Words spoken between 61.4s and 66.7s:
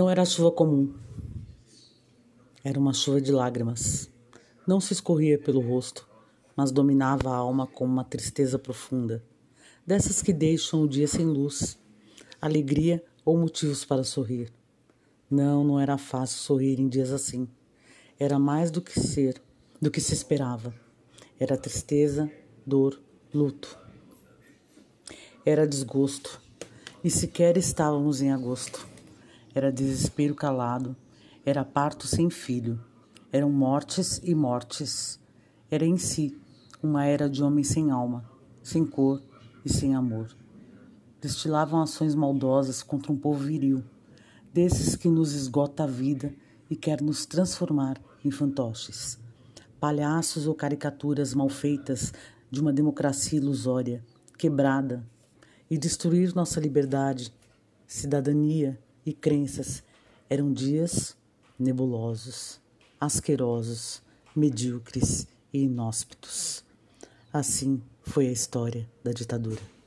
nebulosos, asquerosos, medíocres e inóspitos.